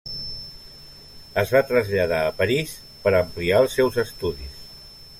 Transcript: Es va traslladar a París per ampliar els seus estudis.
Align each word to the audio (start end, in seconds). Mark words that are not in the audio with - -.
Es 1.43 1.53
va 1.57 1.61
traslladar 1.73 2.23
a 2.25 2.33
París 2.41 2.75
per 3.07 3.15
ampliar 3.23 3.63
els 3.67 3.81
seus 3.81 4.05
estudis. 4.09 4.63